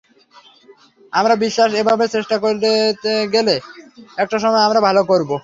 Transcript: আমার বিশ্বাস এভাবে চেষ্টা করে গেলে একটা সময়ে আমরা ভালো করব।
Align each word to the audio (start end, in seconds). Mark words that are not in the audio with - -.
আমার 1.13 1.33
বিশ্বাস 1.37 1.69
এভাবে 1.73 2.05
চেষ্টা 2.07 2.35
করে 2.37 2.73
গেলে 3.33 3.55
একটা 4.17 4.37
সময়ে 4.39 4.65
আমরা 4.67 4.79
ভালো 4.87 5.01
করব। 5.03 5.31